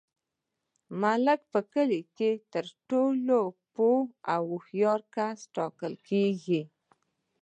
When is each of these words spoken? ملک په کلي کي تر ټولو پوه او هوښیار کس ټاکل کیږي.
ملک 1.01 1.39
په 1.51 1.59
کلي 1.73 2.01
کي 2.17 2.31
تر 2.53 2.65
ټولو 2.89 3.39
پوه 3.73 4.01
او 4.33 4.41
هوښیار 4.51 5.01
کس 5.15 5.37
ټاکل 5.55 5.93
کیږي. 6.09 6.61